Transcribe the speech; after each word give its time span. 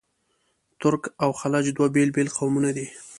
ترک 0.81 1.03
او 1.23 1.29
خلج 1.39 1.65
دوه 1.77 1.87
بېل 1.95 2.09
بېل 2.15 2.29
قومونه 2.37 2.69
دي. 2.77 2.87